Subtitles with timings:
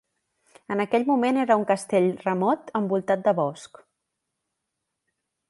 [0.75, 3.83] En aquell moment era un "castell" remot, envoltat de bosc.